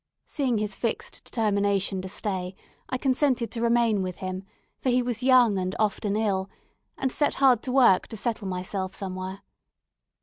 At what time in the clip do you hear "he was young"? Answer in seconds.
4.89-5.59